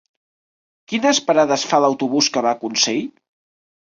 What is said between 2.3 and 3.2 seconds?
que va a Consell?